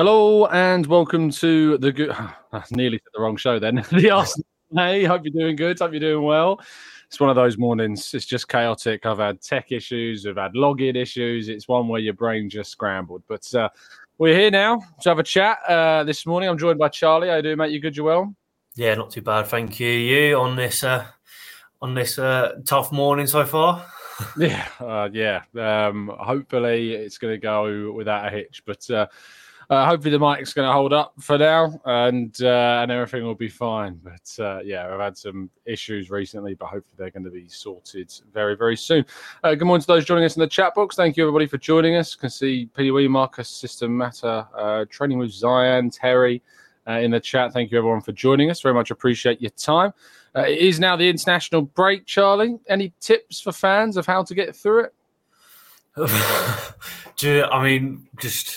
[0.00, 2.10] Hello and welcome to the good.
[2.70, 3.84] nearly to the wrong show then.
[3.92, 4.46] the Arsenal.
[4.74, 5.78] Hey, hope you're doing good.
[5.78, 6.58] Hope you're doing well.
[7.06, 8.14] It's one of those mornings.
[8.14, 9.04] It's just chaotic.
[9.04, 10.26] I've had tech issues.
[10.26, 11.50] I've had login issues.
[11.50, 13.24] It's one where your brain just scrambled.
[13.28, 13.68] But uh,
[14.16, 16.48] we're here now to have a chat uh, this morning.
[16.48, 17.28] I'm joined by Charlie.
[17.28, 17.70] How you doing, mate?
[17.70, 17.94] You good?
[17.94, 18.34] You well?
[18.76, 19.48] Yeah, not too bad.
[19.48, 19.90] Thank you.
[19.90, 21.04] You on this uh,
[21.82, 23.84] on this uh, tough morning so far?
[24.38, 25.42] yeah, uh, yeah.
[25.58, 28.62] Um, hopefully, it's going to go without a hitch.
[28.64, 28.88] But
[29.70, 33.36] uh, hopefully the mic's going to hold up for now, and uh, and everything will
[33.36, 34.00] be fine.
[34.02, 38.12] But uh, yeah, I've had some issues recently, but hopefully they're going to be sorted
[38.34, 39.06] very very soon.
[39.44, 40.96] Uh, good morning to those joining us in the chat box.
[40.96, 42.14] Thank you everybody for joining us.
[42.14, 46.42] You can see PDW, Marcus, System Matter, uh, training with Zion, Terry.
[46.88, 48.60] Uh, in the chat, thank you everyone for joining us.
[48.62, 49.92] Very much appreciate your time.
[50.34, 52.58] it is now the international break, Charlie.
[52.68, 54.94] Any tips for fans of how to get through it?
[57.22, 58.56] I mean, just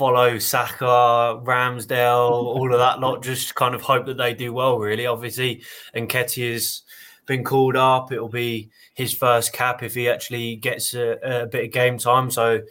[0.00, 3.22] follow Saka, Ramsdale, all of that lot.
[3.22, 5.04] Just kind of hope that they do well, really.
[5.04, 5.62] Obviously,
[5.94, 6.84] Nketiah's
[7.26, 8.10] been called up.
[8.10, 12.30] It'll be his first cap if he actually gets a, a bit of game time.
[12.30, 12.62] So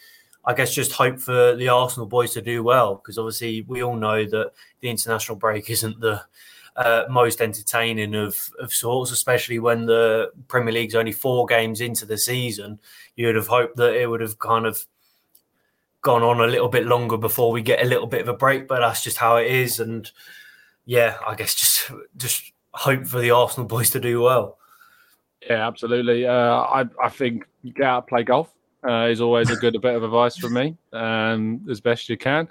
[0.43, 3.95] I guess just hope for the Arsenal boys to do well because obviously we all
[3.95, 6.23] know that the international break isn't the
[6.77, 12.07] uh, most entertaining of, of sorts, especially when the Premier League's only four games into
[12.07, 12.79] the season.
[13.15, 14.83] You would have hoped that it would have kind of
[16.01, 18.67] gone on a little bit longer before we get a little bit of a break,
[18.67, 19.79] but that's just how it is.
[19.79, 20.09] And
[20.85, 24.57] yeah, I guess just just hope for the Arsenal boys to do well.
[25.47, 26.25] Yeah, absolutely.
[26.25, 28.53] Uh, I I think get out play golf
[28.87, 32.17] uh, is always a good a bit of advice from me, um, as best you
[32.17, 32.47] can.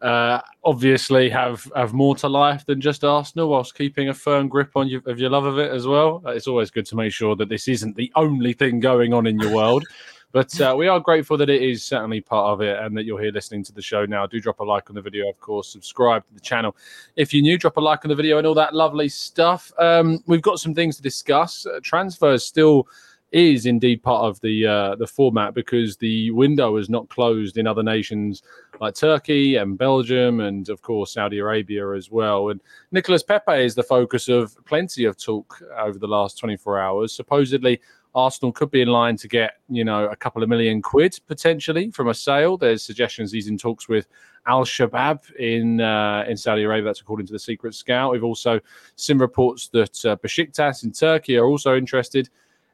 [0.00, 4.70] Uh, obviously, have have more to life than just Arsenal, whilst keeping a firm grip
[4.74, 6.22] on you of your love of it as well.
[6.26, 9.38] It's always good to make sure that this isn't the only thing going on in
[9.38, 9.84] your world.
[10.32, 13.20] But uh, we are grateful that it is certainly part of it and that you're
[13.20, 14.26] here listening to the show now.
[14.26, 15.68] Do drop a like on the video, of course.
[15.68, 16.76] Subscribe to the channel.
[17.16, 19.72] If you're new, drop a like on the video and all that lovely stuff.
[19.78, 21.66] Um, we've got some things to discuss.
[21.66, 22.86] Uh, transfers still
[23.32, 27.66] is indeed part of the uh, the format because the window is not closed in
[27.66, 28.42] other nations
[28.80, 32.48] like Turkey and Belgium and of course Saudi Arabia as well.
[32.48, 32.60] And
[32.90, 37.12] Nicolas Pepe is the focus of plenty of talk over the last 24 hours.
[37.12, 37.80] Supposedly
[38.14, 41.90] Arsenal could be in line to get, you know, a couple of million quid potentially
[41.90, 42.56] from a sale.
[42.56, 44.06] There's suggestions he's in talks with
[44.46, 46.84] Al Shabab in uh, in Saudi Arabia.
[46.84, 48.12] That's according to the Secret Scout.
[48.12, 48.60] We've also
[48.96, 52.28] seen reports that uh, Besiktas in Turkey are also interested.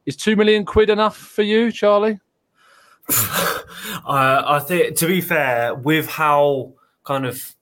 [0.07, 2.21] Is two million quid enough for you, Charlie?
[3.09, 3.63] uh,
[4.07, 7.56] I think, to be fair, with how kind of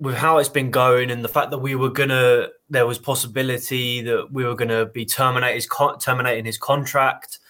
[0.00, 4.00] with how it's been going and the fact that we were gonna there was possibility
[4.02, 5.68] that we were gonna be terminated
[6.00, 7.40] terminating his contract.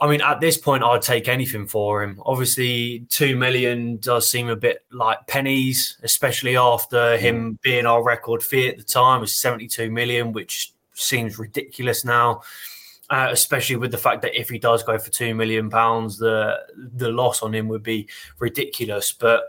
[0.00, 2.22] I mean, at this point, I'd take anything for him.
[2.24, 8.42] Obviously, two million does seem a bit like pennies, especially after him being our record
[8.44, 12.42] fee at the time was seventy-two million, which seems ridiculous now.
[13.10, 16.58] Uh, especially with the fact that if he does go for two million pounds, the
[16.76, 18.06] the loss on him would be
[18.38, 19.12] ridiculous.
[19.12, 19.44] But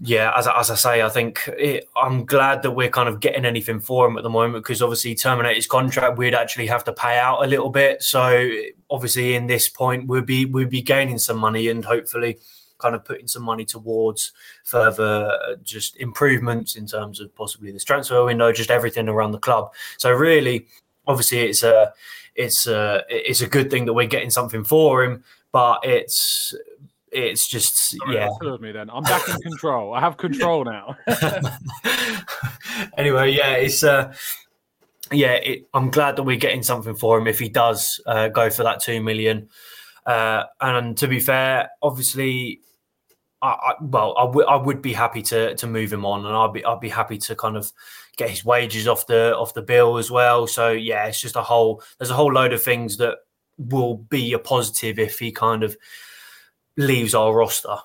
[0.00, 3.44] yeah, as, as I say, I think it, I'm glad that we're kind of getting
[3.44, 6.92] anything for him at the moment because obviously terminate his contract, we'd actually have to
[6.92, 8.02] pay out a little bit.
[8.02, 8.50] So
[8.90, 12.38] obviously, in this point, we'd be we'd be gaining some money and hopefully
[12.78, 14.32] kind of putting some money towards
[14.64, 19.38] further uh, just improvements in terms of possibly this transfer window, just everything around the
[19.38, 19.72] club.
[19.96, 20.66] So really,
[21.06, 21.94] obviously, it's a
[22.34, 26.54] it's a it's a good thing that we're getting something for him, but it's
[27.16, 28.28] it's just Sorry, yeah.
[28.60, 28.90] Me then.
[28.90, 29.94] I'm back in control.
[29.94, 30.96] I have control now.
[32.98, 34.12] anyway, yeah, it's uh,
[35.10, 35.32] yeah.
[35.34, 38.62] It, I'm glad that we're getting something for him if he does uh, go for
[38.64, 39.48] that two million.
[40.04, 42.60] Uh, and to be fair, obviously,
[43.40, 46.34] I, I well, I, w- I would be happy to to move him on, and
[46.34, 47.72] I'd be I'd be happy to kind of
[48.16, 50.46] get his wages off the off the bill as well.
[50.46, 53.18] So yeah, it's just a whole there's a whole load of things that
[53.58, 55.76] will be a positive if he kind of
[56.76, 57.76] leaves our roster.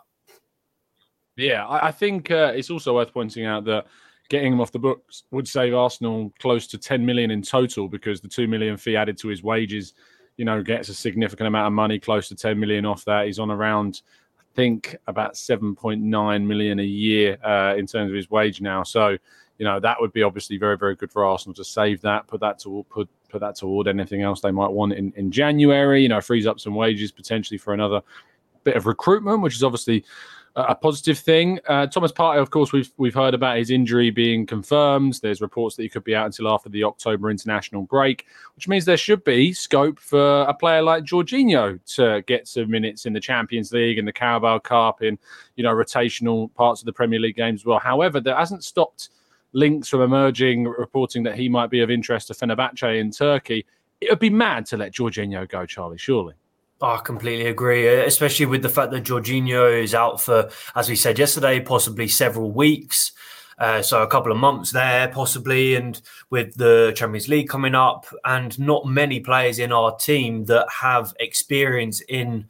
[1.37, 3.85] Yeah, I, I think uh, it's also worth pointing out that
[4.29, 8.21] getting him off the books would save Arsenal close to 10 million in total because
[8.21, 9.93] the 2 million fee added to his wages,
[10.37, 13.25] you know, gets a significant amount of money, close to 10 million off that.
[13.25, 14.01] He's on around,
[14.39, 18.83] I think, about 7.9 million a year uh, in terms of his wage now.
[18.83, 19.17] So,
[19.57, 22.39] you know, that would be obviously very, very good for Arsenal to save that, put
[22.39, 26.09] that to put put that toward anything else they might want in, in January, you
[26.09, 28.01] know, frees up some wages potentially for another
[28.63, 30.03] bit of recruitment, which is obviously
[30.55, 31.59] a positive thing.
[31.67, 35.19] Uh, Thomas Partey, of course, we've we've heard about his injury being confirmed.
[35.21, 38.25] There's reports that he could be out until after the October international break,
[38.55, 43.05] which means there should be scope for a player like Jorginho to get some minutes
[43.05, 45.17] in the Champions League and the Carabao Cup in
[45.55, 47.79] you know rotational parts of the Premier League games as well.
[47.79, 49.09] However, that hasn't stopped
[49.53, 53.65] links from emerging reporting that he might be of interest to Fenerbahce in Turkey.
[54.01, 55.97] It would be mad to let Jorginho go, Charlie.
[55.97, 56.33] Surely.
[56.81, 61.19] I completely agree, especially with the fact that Jorginho is out for, as we said
[61.19, 63.11] yesterday, possibly several weeks.
[63.59, 66.01] Uh, so a couple of months there, possibly, and
[66.31, 71.13] with the Champions League coming up, and not many players in our team that have
[71.19, 72.47] experience in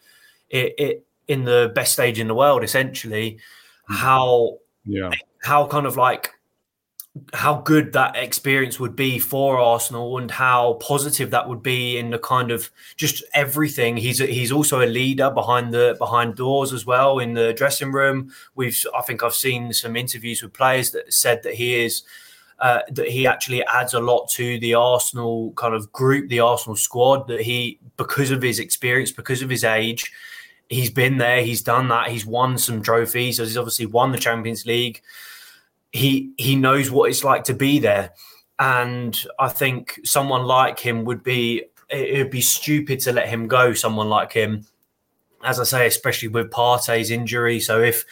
[0.50, 2.63] it, it in the best stage in the world.
[2.63, 3.39] Essentially,
[3.89, 3.95] mm.
[3.95, 5.10] how yeah
[5.44, 6.34] how kind of like
[7.34, 12.10] how good that experience would be for Arsenal and how positive that would be in
[12.10, 13.98] the kind of just everything.
[13.98, 17.92] He's a, he's also a leader behind the behind doors as well in the dressing
[17.92, 18.31] room.
[18.56, 22.04] We've I think I've seen some interviews with players that said that he is
[22.60, 26.78] uh, that he actually adds a lot to the Arsenal kind of group, the Arsenal
[26.78, 27.28] squad.
[27.28, 30.12] That he because of his experience, because of his age.
[30.69, 31.44] He's been there.
[31.44, 32.08] He's done that.
[32.08, 33.40] He's won some trophies.
[33.40, 35.02] He's obviously won the Champions League
[35.91, 38.13] he he knows what it's like to be there,
[38.59, 43.47] and I think someone like him would be it would be stupid to let him
[43.47, 43.73] go.
[43.73, 44.65] Someone like him,
[45.43, 47.59] as I say, especially with Partey's injury.
[47.59, 48.05] So if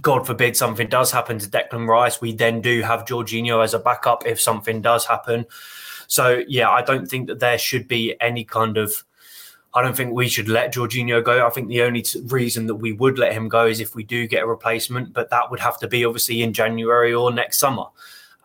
[0.00, 3.78] God forbid something does happen to Declan Rice, we then do have Jorginho as a
[3.80, 5.46] backup if something does happen.
[6.06, 9.04] So yeah, I don't think that there should be any kind of
[9.72, 11.46] I don't think we should let Jorginho go.
[11.46, 14.02] I think the only t- reason that we would let him go is if we
[14.02, 17.58] do get a replacement, but that would have to be obviously in January or next
[17.58, 17.84] summer.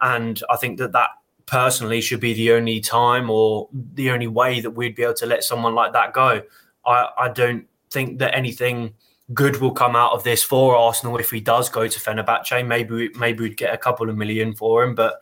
[0.01, 1.10] And I think that that
[1.45, 5.25] personally should be the only time or the only way that we'd be able to
[5.25, 6.42] let someone like that go.
[6.86, 8.94] I, I don't think that anything
[9.33, 12.66] good will come out of this for Arsenal if he does go to Fenerbahce.
[12.68, 15.19] Maybe maybe we'd get a couple of million for him, but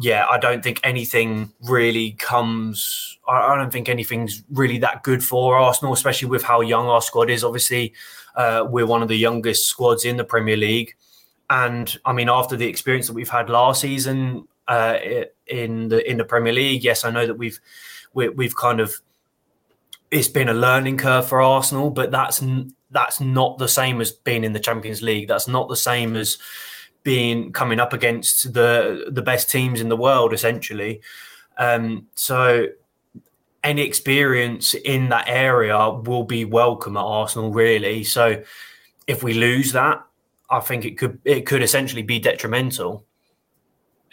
[0.00, 3.18] yeah, I don't think anything really comes.
[3.28, 7.28] I don't think anything's really that good for Arsenal, especially with how young our squad
[7.28, 7.44] is.
[7.44, 7.92] Obviously,
[8.34, 10.94] uh, we're one of the youngest squads in the Premier League,
[11.50, 14.98] and I mean, after the experience that we've had last season uh,
[15.46, 17.60] in the in the Premier League, yes, I know that we've
[18.14, 19.00] we, have we have kind of
[20.10, 22.42] it's been a learning curve for Arsenal, but that's
[22.90, 25.28] that's not the same as being in the Champions League.
[25.28, 26.38] That's not the same as
[27.02, 31.00] being coming up against the the best teams in the world essentially.
[31.58, 32.66] Um, so
[33.62, 38.04] any experience in that area will be welcome at Arsenal really.
[38.04, 38.42] So
[39.06, 40.02] if we lose that
[40.50, 43.04] I think it could it could essentially be detrimental.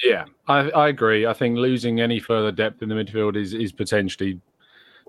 [0.04, 1.26] Yeah I, I agree.
[1.26, 4.40] I think losing any further depth in the midfield is is potentially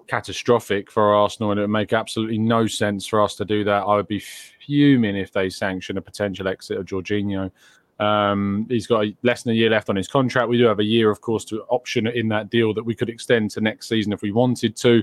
[0.09, 3.83] catastrophic for Arsenal and it would make absolutely no sense for us to do that.
[3.83, 4.23] I would be
[4.69, 7.51] fuming if they sanction a potential exit of Jorginho.
[7.99, 10.49] Um, he's got a, less than a year left on his contract.
[10.49, 13.09] We do have a year, of course, to option in that deal that we could
[13.09, 15.03] extend to next season if we wanted to.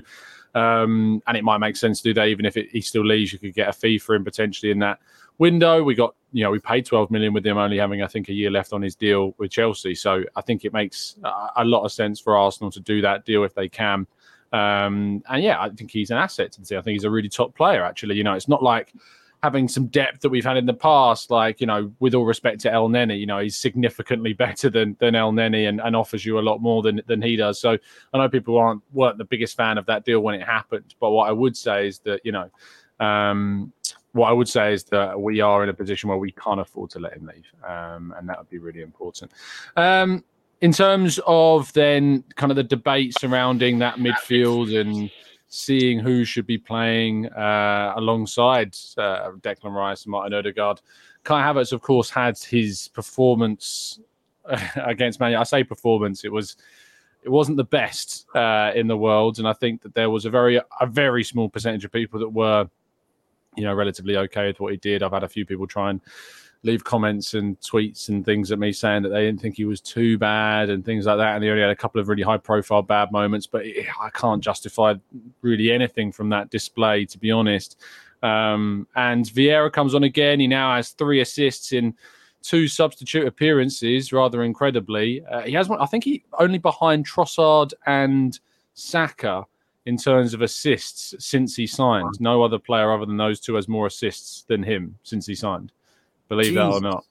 [0.54, 3.32] Um, and it might make sense to do that even if it, he still leaves.
[3.32, 5.00] You could get a fee for him potentially in that
[5.38, 5.82] window.
[5.82, 8.32] We got, you know, we paid 12 million with him only having, I think, a
[8.32, 9.94] year left on his deal with Chelsea.
[9.94, 11.16] So I think it makes
[11.56, 14.06] a, lot of sense for Arsenal to do that deal if they can.
[14.52, 16.76] Um, and yeah, I think he's an asset to see.
[16.76, 18.16] I think he's a really top player, actually.
[18.16, 18.94] You know, it's not like
[19.42, 21.30] having some depth that we've had in the past.
[21.30, 25.14] Like, you know, with all respect to Elneny, you know, he's significantly better than than
[25.14, 27.60] Elneny and, and offers you a lot more than than he does.
[27.60, 27.78] So
[28.12, 31.10] I know people aren't weren't the biggest fan of that deal when it happened, but
[31.10, 32.50] what I would say is that, you know,
[33.00, 33.72] um,
[34.12, 36.90] what I would say is that we are in a position where we can't afford
[36.90, 39.32] to let him leave, um, and that would be really important.
[39.76, 40.24] Um,
[40.62, 45.10] in terms of then kind of the debate surrounding that midfield and
[45.48, 50.80] seeing who should be playing uh, alongside uh, Declan Rice and Martin Odegaard.
[51.24, 54.00] Kai Havertz, of course, had his performance
[54.76, 55.34] against Man.
[55.34, 56.56] I say performance; it was
[57.22, 60.30] it wasn't the best uh, in the world, and I think that there was a
[60.30, 62.68] very a very small percentage of people that were,
[63.56, 65.02] you know, relatively okay with what he did.
[65.02, 66.00] I've had a few people try and
[66.62, 69.80] leave comments and tweets and things at me saying that they didn't think he was
[69.80, 71.36] too bad and things like that.
[71.36, 74.42] And he only had a couple of really high profile bad moments, but I can't
[74.42, 74.94] justify
[75.42, 77.80] really anything from that display, to be honest.
[78.22, 80.40] Um, and Vieira comes on again.
[80.40, 81.94] He now has three assists in
[82.42, 85.24] two substitute appearances, rather incredibly.
[85.26, 88.38] Uh, he has one, I think he only behind Trossard and
[88.74, 89.44] Saka
[89.84, 92.14] in terms of assists since he signed.
[92.18, 95.70] No other player other than those two has more assists than him since he signed
[96.28, 96.54] believe Jeez.
[96.54, 97.04] that or not.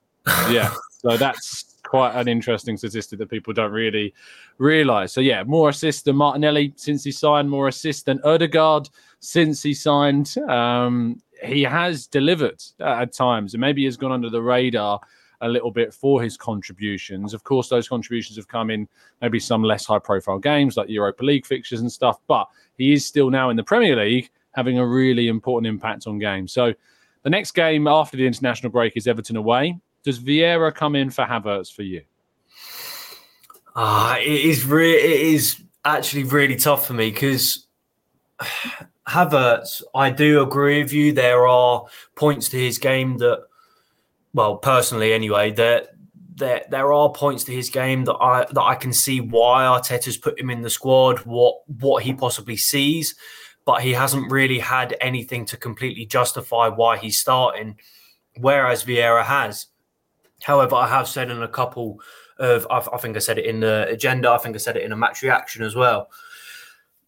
[0.51, 0.73] Yeah.
[0.89, 4.13] so that's quite an interesting statistic that people don't really
[4.57, 5.13] realize.
[5.13, 9.73] So yeah, more assists than Martinelli since he signed, more assists than Odegaard since he
[9.73, 10.35] signed.
[10.49, 14.99] Um, he has delivered at times, and maybe has gone under the radar
[15.41, 17.33] a little bit for his contributions.
[17.33, 18.87] Of course, those contributions have come in
[19.21, 23.05] maybe some less high profile games like Europa League fixtures and stuff, but he is
[23.05, 26.53] still now in the Premier League having a really important impact on games.
[26.53, 26.73] So
[27.25, 29.79] the next game after the international break is Everton away.
[30.03, 32.03] Does Vieira come in for Havertz for you?
[33.75, 37.65] Ah, uh, it is really it is actually really tough for me because
[39.09, 41.13] Havertz, I do agree with you.
[41.13, 43.43] There are points to his game that,
[44.33, 45.95] well, personally anyway, that
[46.35, 50.17] there there are points to his game that I that I can see why Arteta's
[50.17, 53.15] put him in the squad, what what he possibly sees,
[53.65, 57.77] but he hasn't really had anything to completely justify why he's starting,
[58.37, 59.67] whereas Vieira has.
[60.41, 61.99] However, I have said in a couple
[62.37, 64.83] of I, I think I said it in the agenda, I think I said it
[64.83, 66.09] in a match reaction as well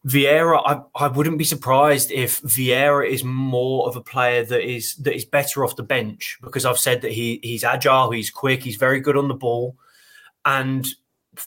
[0.08, 4.96] Vieira, I, I wouldn't be surprised if Vieira is more of a player that is
[4.96, 8.64] that is better off the bench because I've said that he he's agile, he's quick,
[8.64, 9.76] he's very good on the ball,
[10.46, 10.88] and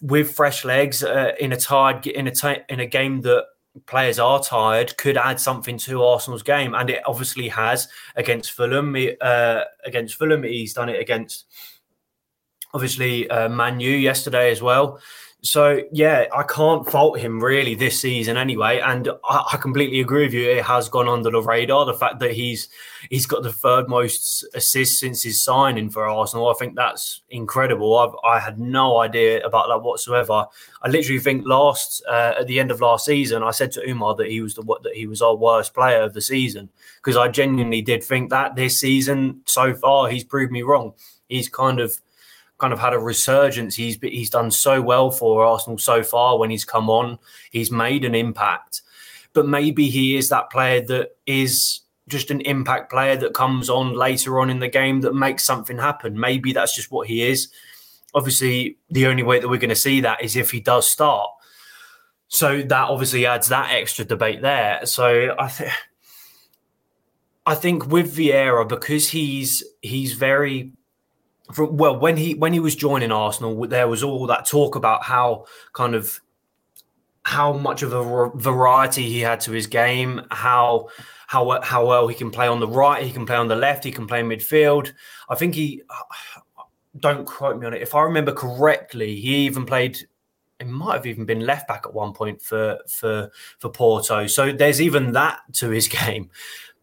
[0.02, 3.46] with fresh legs uh, in a tired in a t- in a game that
[3.86, 8.96] players are tired could add something to Arsenal's game, and it obviously has against Fulham.
[9.20, 11.46] Uh, against Fulham, he's done it against
[12.72, 15.00] obviously uh, Man U yesterday as well.
[15.42, 20.25] So yeah, I can't fault him really this season anyway, and I, I, completely agree
[20.25, 20.50] with you.
[20.50, 21.87] It has gone under the radar.
[21.87, 22.68] The fact that he's
[23.09, 27.97] he's got the third most assists since his signing for Arsenal, I think that's incredible.
[27.97, 30.44] I've, i had no idea about that whatsoever.
[30.82, 34.14] I literally think last uh, at the end of last season, I said to Umar
[34.16, 37.28] that he was the that he was our worst player of the season because I
[37.28, 40.92] genuinely did think that this season so far he's proved me wrong.
[41.28, 41.99] He's kind of
[42.60, 43.74] kind of had a resurgence.
[43.74, 47.18] He's he's done so well for Arsenal so far when he's come on.
[47.50, 48.82] He's made an impact,
[49.32, 53.94] but maybe he is that player that is just an impact player that comes on
[53.94, 56.18] later on in the game that makes something happen.
[56.18, 57.48] Maybe that's just what he is.
[58.14, 61.30] Obviously, the only way that we're going to see that is if he does start.
[62.28, 64.84] So that obviously adds that extra debate there.
[64.86, 65.72] So I think
[67.46, 70.72] I think with Vieira because he's he's very
[71.52, 75.02] from, well when he when he was joining Arsenal, there was all that talk about
[75.02, 76.21] how kind of
[77.23, 80.88] how much of a variety he had to his game, how
[81.26, 83.85] how how well he can play on the right, he can play on the left,
[83.85, 84.92] he can play midfield.
[85.28, 85.83] I think he
[86.99, 87.83] don't quote me on it.
[87.83, 89.99] If I remember correctly, he even played.
[90.59, 94.26] It might have even been left back at one point for for for Porto.
[94.26, 96.30] So there's even that to his game.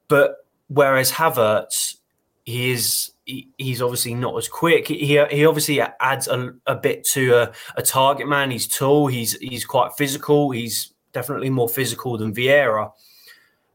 [0.08, 1.98] But whereas Havertz,
[2.46, 4.88] he is he, he's obviously not as quick.
[4.88, 8.52] He he obviously adds a, a bit to a, a, target man.
[8.52, 9.08] He's tall.
[9.08, 10.52] He's he's quite physical.
[10.52, 12.92] He's definitely more physical than Vieira.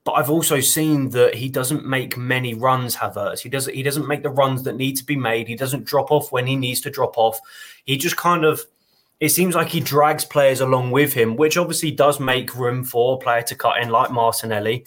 [0.04, 2.96] But I've also seen that he doesn't make many runs.
[2.96, 3.40] Havertz.
[3.40, 3.74] He doesn't.
[3.74, 5.48] He doesn't make the runs that need to be made.
[5.48, 7.38] He doesn't drop off when he needs to drop off.
[7.84, 8.62] He just kind of.
[9.20, 13.14] It seems like he drags players along with him, which obviously does make room for
[13.14, 14.84] a player to cut in like Martinelli.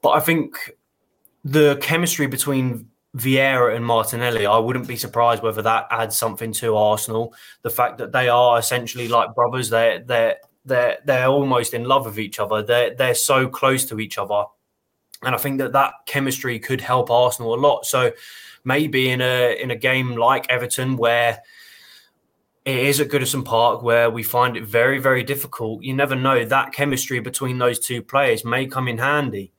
[0.00, 0.72] But I think
[1.44, 6.76] the chemistry between Vieira and Martinelli, I wouldn't be surprised whether that adds something to
[6.76, 7.34] Arsenal.
[7.62, 12.04] The fact that they are essentially like brothers, they're they're they're they're almost in love
[12.04, 12.62] with each other.
[12.62, 14.44] They're they're so close to each other,
[15.22, 17.86] and I think that that chemistry could help Arsenal a lot.
[17.86, 18.12] So
[18.64, 21.42] maybe in a in a game like Everton where
[22.66, 25.82] it is at Goodison Park where we find it very very difficult.
[25.82, 29.52] You never know that chemistry between those two players may come in handy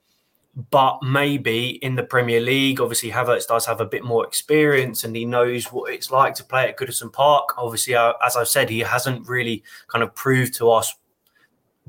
[0.72, 5.16] but maybe in the Premier League, obviously Havertz does have a bit more experience and
[5.16, 7.54] he knows what it's like to play at Goodison Park.
[7.60, 10.96] Obviously, uh, as I've said, he hasn't really kind of proved to us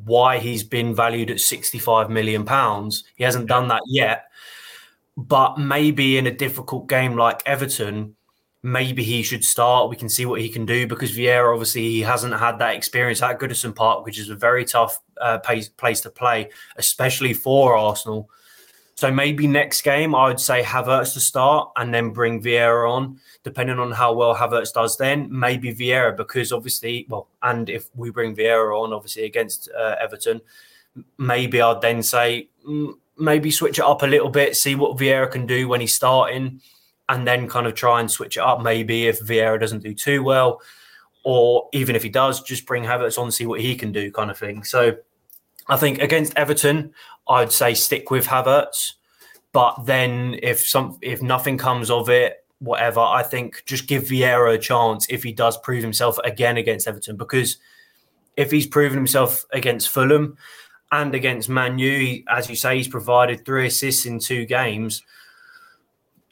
[0.05, 3.05] why he's been valued at 65 million pounds.
[3.17, 4.27] He hasn't done that yet.
[5.17, 8.17] But maybe in a difficult game like Everton,
[8.63, 9.89] maybe he should start.
[9.89, 13.23] We can see what he can do because Vieira obviously he hasn't had that experience
[13.23, 17.75] at Goodison Park, which is a very tough uh, place, place to play, especially for
[17.75, 18.29] Arsenal.
[18.99, 23.21] So maybe next game, I would say Havertz to start and then bring Vieira on,
[23.45, 24.97] depending on how well Havertz does.
[24.97, 29.95] Then maybe Vieira, because obviously, well, and if we bring Vieira on, obviously against uh,
[30.01, 30.41] Everton,
[31.17, 35.31] maybe I'd then say mm, maybe switch it up a little bit, see what Vieira
[35.31, 36.61] can do when he's starting,
[37.09, 38.63] and then kind of try and switch it up.
[38.63, 40.61] Maybe if Vieira doesn't do too well,
[41.23, 44.29] or even if he does, just bring Havertz on, see what he can do, kind
[44.29, 44.65] of thing.
[44.65, 44.97] So
[45.69, 46.95] I think against Everton,
[47.29, 48.95] I'd say stick with Havertz.
[49.53, 54.55] But then if some if nothing comes of it, whatever, I think just give Vieira
[54.55, 57.17] a chance if he does prove himself again against Everton.
[57.17, 57.57] Because
[58.37, 60.37] if he's proven himself against Fulham
[60.93, 65.03] and against Man U, as you say, he's provided three assists in two games.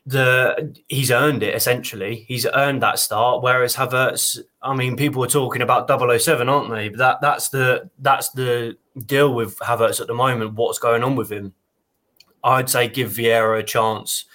[0.09, 2.25] The he's earned it essentially.
[2.29, 3.43] He's earned that start.
[3.43, 6.89] Whereas Havertz, I mean, people are talking about 007, aren't they?
[6.89, 10.55] But that that's the that's the deal with Havertz at the moment.
[10.55, 11.55] What's going on with him?
[12.45, 14.27] I'd say give Vieira a chance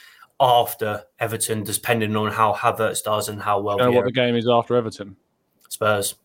[0.41, 3.77] after Everton, depending on how Havertz does and how well.
[3.77, 5.15] You know what the game is after Everton?
[5.69, 6.15] Spurs.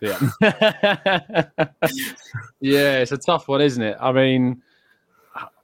[0.00, 0.18] Yeah.
[2.60, 3.96] yeah, it's a tough one, isn't it?
[4.00, 4.62] I mean,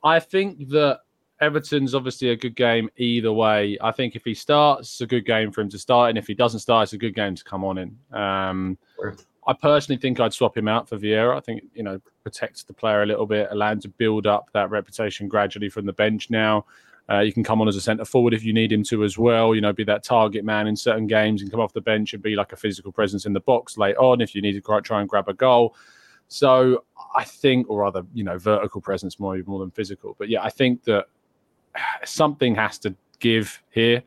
[0.05, 1.01] I think that
[1.43, 3.77] Everton's obviously a good game either way.
[3.81, 6.29] I think if he starts, it's a good game for him to start, and if
[6.29, 7.99] he doesn't start, it's a good game to come on in.
[8.13, 8.79] Um,
[9.49, 11.37] I personally think I'd swap him out for Vieira.
[11.37, 14.51] I think you know protects the player a little bit, allow him to build up
[14.53, 16.65] that reputation gradually from the bench now.
[17.11, 19.19] Uh, you can come on as a centre forward if you need him to as
[19.19, 19.53] well.
[19.53, 22.23] You know, be that target man in certain games and come off the bench and
[22.23, 25.01] be like a physical presence in the box late on if you need to try
[25.01, 25.75] and grab a goal.
[26.29, 26.85] So
[27.17, 30.15] I think, or rather, you know, vertical presence more more than physical.
[30.17, 31.07] But yeah, I think that
[32.05, 34.03] something has to give here.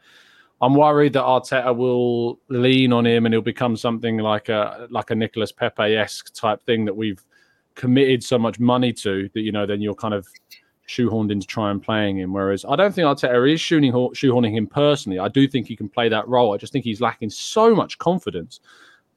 [0.61, 5.11] I'm worried that Arteta will lean on him and he'll become something like a like
[5.11, 7.23] a Nicolas Pepe esque type thing that we've
[7.75, 10.25] committed so much money to that you know then you're kind of
[10.87, 12.31] shoehorned into try and playing him.
[12.33, 15.19] Whereas I don't think Arteta is shoehorning him personally.
[15.19, 16.53] I do think he can play that role.
[16.53, 18.61] I just think he's lacking so much confidence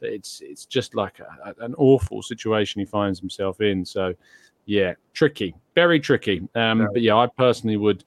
[0.00, 3.84] that it's it's just like a, an awful situation he finds himself in.
[3.84, 4.14] So
[4.66, 6.48] yeah, tricky, very tricky.
[6.54, 6.88] Um.
[6.92, 8.04] But yeah, I personally would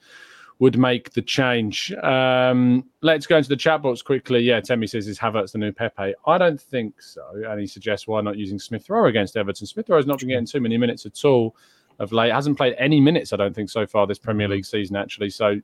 [0.61, 1.91] would make the change.
[2.03, 4.41] Um, let's go into the chat box quickly.
[4.41, 6.13] Yeah, Temi says is Havertz the new Pepe.
[6.27, 9.65] I don't think so, and he suggests why not using Smith Rowe against Everton.
[9.65, 11.55] Smith Rowe has not been getting too many minutes at all
[11.97, 12.31] of late.
[12.31, 15.31] Hasn't played any minutes, I don't think, so far this Premier League season, actually.
[15.31, 15.59] So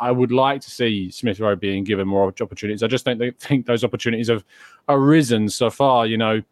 [0.00, 2.82] I would like to see Smith Rowe being given more opportunities.
[2.82, 4.44] I just don't think those opportunities have
[4.88, 6.04] arisen so far.
[6.04, 6.42] You know,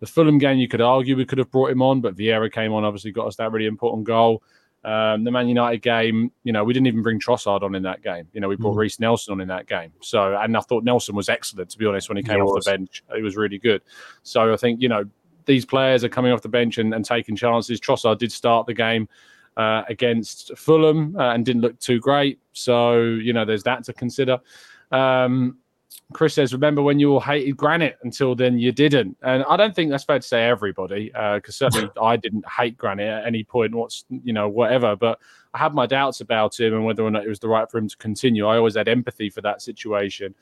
[0.00, 2.74] the Fulham game, you could argue we could have brought him on, but Vieira came
[2.74, 4.42] on, obviously got us that really important goal.
[4.84, 8.02] Um, the Man United game, you know, we didn't even bring Trossard on in that
[8.02, 8.28] game.
[8.32, 8.78] You know, we brought mm.
[8.78, 9.92] Reiss Nelson on in that game.
[10.00, 12.54] So, and I thought Nelson was excellent, to be honest, when he came he off
[12.54, 12.64] was.
[12.64, 13.02] the bench.
[13.14, 13.82] He was really good.
[14.22, 15.04] So I think, you know,
[15.46, 17.80] these players are coming off the bench and, and taking chances.
[17.80, 19.08] Trossard did start the game
[19.56, 22.38] uh, against Fulham uh, and didn't look too great.
[22.52, 24.38] So, you know, there's that to consider.
[24.92, 25.58] Um,
[26.12, 29.16] Chris says, remember when you all hated Granit until then you didn't.
[29.22, 32.78] And I don't think that's fair to say everybody, because uh, certainly I didn't hate
[32.78, 34.96] Granit at any point, what's, you know, whatever.
[34.96, 35.18] But
[35.52, 37.78] I had my doubts about him and whether or not it was the right for
[37.78, 38.46] him to continue.
[38.46, 40.34] I always had empathy for that situation.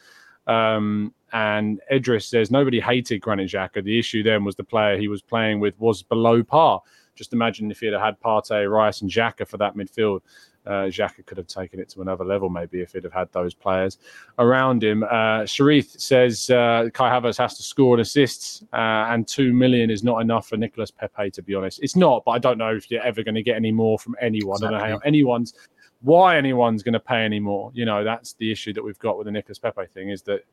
[0.46, 3.82] Um, and Edris says nobody hated Granit Xhaka.
[3.82, 6.82] The issue then was the player he was playing with was below par.
[7.16, 10.20] Just imagine if he had had Partey, Rice, and Xhaka for that midfield.
[10.66, 13.54] Uh, Xhaka could have taken it to another level, maybe if he'd have had those
[13.54, 13.98] players
[14.38, 15.04] around him.
[15.10, 19.90] Uh, Sharif says uh, Kai Havertz has to score and assists, uh, and two million
[19.90, 21.30] is not enough for Nicolas Pepe.
[21.30, 22.24] To be honest, it's not.
[22.24, 24.56] But I don't know if you're ever going to get any more from anyone.
[24.56, 24.76] Exactly.
[24.76, 25.54] I don't know how anyone's
[26.02, 27.70] why anyone's going to pay any more.
[27.74, 30.44] You know, that's the issue that we've got with the Nicolas Pepe thing is that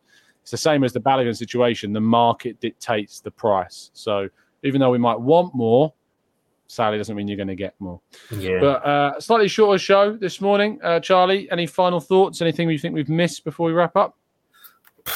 [0.42, 1.94] it's the same as the Balogun situation.
[1.94, 3.92] The market dictates the price.
[3.94, 4.30] So
[4.64, 5.94] even though we might want more,
[6.68, 8.02] sadly doesn't mean you're going to get more.
[8.32, 8.60] Yeah.
[8.60, 10.80] But uh, slightly shorter show this morning.
[10.84, 12.42] Uh, Charlie, any final thoughts?
[12.42, 14.18] Anything you think we've missed before we wrap up?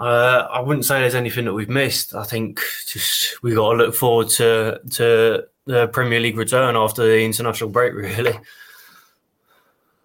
[0.00, 2.14] Uh, I wouldn't say there's anything that we've missed.
[2.14, 7.02] I think just we got to look forward to to the Premier League return after
[7.02, 7.94] the international break.
[7.96, 8.38] Really.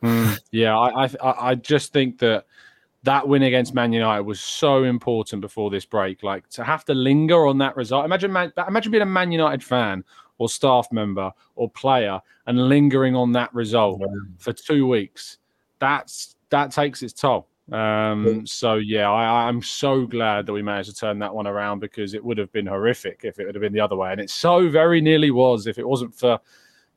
[0.01, 1.09] Mm, yeah, I, I
[1.49, 2.47] I just think that
[3.03, 6.23] that win against Man United was so important before this break.
[6.23, 8.05] Like to have to linger on that result.
[8.05, 10.03] Imagine, man, imagine being a Man United fan
[10.37, 14.07] or staff member or player and lingering on that result yeah.
[14.37, 15.37] for two weeks.
[15.79, 17.47] That's that takes its toll.
[17.71, 21.79] Um, so yeah, I, I'm so glad that we managed to turn that one around
[21.79, 24.19] because it would have been horrific if it would have been the other way, and
[24.19, 26.39] it so very nearly was if it wasn't for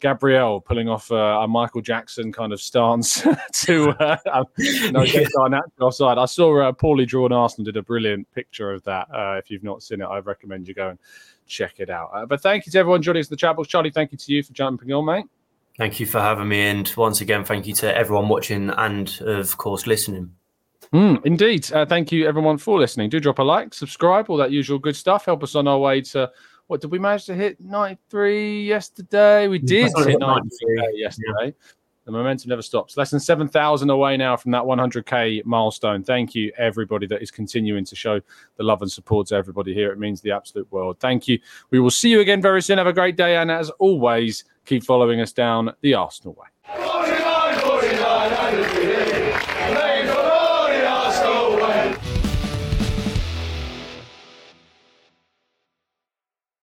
[0.01, 3.23] Gabriel pulling off uh, a Michael Jackson kind of stance
[3.53, 4.45] to uh,
[4.91, 5.07] no
[5.41, 6.19] our natural side.
[6.19, 9.09] I saw a uh, poorly drawn Arsenal did a brilliant picture of that.
[9.13, 10.99] Uh, if you've not seen it, I recommend you go and
[11.47, 12.11] check it out.
[12.13, 13.69] Uh, but thank you to everyone joining us in the chat box.
[13.69, 15.27] Charlie, thank you to you for jumping on, mate.
[15.79, 19.59] Thank you for having me, and once again, thank you to everyone watching and, of
[19.59, 20.35] course, listening.
[20.93, 21.71] Mm, indeed.
[21.73, 23.11] Uh, thank you, everyone, for listening.
[23.11, 25.27] Do drop a like, subscribe, all that usual good stuff.
[25.27, 26.31] Help us on our way to
[26.69, 29.49] what did we manage to hit 93 yesterday?
[29.49, 31.27] We did hit 93 yesterday.
[31.45, 31.51] Yeah.
[32.07, 32.97] The momentum never stops.
[32.97, 36.05] Less than 7,000 away now from that 100k milestone.
[36.05, 38.21] Thank you, everybody that is continuing to show
[38.57, 39.91] the love and support to everybody here.
[39.91, 40.99] It means the absolute world.
[41.01, 41.41] Thank you.
[41.71, 42.79] We will see you again very soon.
[42.79, 43.37] Have a great day.
[43.37, 47.16] And as always, keep following us down the Arsenal way.